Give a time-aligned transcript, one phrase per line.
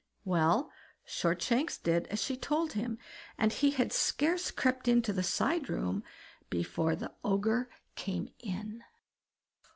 [0.25, 0.71] Well!
[1.05, 2.97] Shortshanks did as she told him,
[3.37, 6.03] and he had scarce crept into the side room
[6.49, 8.81] before the Ogre came in.